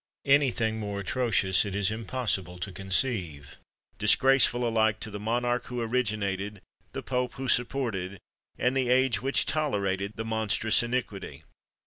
Any 0.25 0.49
thing 0.49 0.79
more 0.79 1.01
atrocious 1.01 1.63
it 1.63 1.75
is 1.75 1.91
impossible 1.91 2.57
to 2.57 2.71
conceive, 2.71 3.59
disgraceful 3.99 4.67
alike 4.67 4.99
to 5.01 5.11
the 5.11 5.19
monarch 5.19 5.65
who 5.67 5.79
originated, 5.79 6.59
the 6.91 7.03
pope 7.03 7.33
who 7.33 7.47
supported, 7.47 8.17
and 8.57 8.75
the 8.75 8.89
age 8.89 9.21
which 9.21 9.45
tolerated 9.45 10.13
the 10.15 10.25
monstrous 10.25 10.81
iniquity. 10.81 11.43